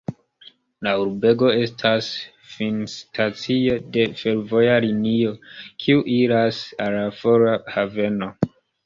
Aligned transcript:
La 0.85 0.91
urbego 1.01 1.49
estas 1.65 2.07
finstacio 2.53 3.75
de 3.97 4.05
fervoja 4.21 4.79
linio, 4.87 5.35
kiu 5.85 6.01
iras 6.15 6.63
al 6.87 6.97
la 6.97 7.05
fora 7.21 7.53
haveno. 7.77 8.31